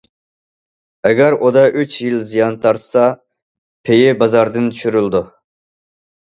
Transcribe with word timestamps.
ئەگەر 1.09 1.35
ئۇدا 1.47 1.65
ئۈچ 1.81 1.99
يىل 2.07 2.17
زىيان 2.31 2.59
تارتسا، 2.65 3.05
پېيى 3.91 4.19
بازاردىن 4.25 4.73
چۈشۈرۈلىدۇ. 4.75 5.25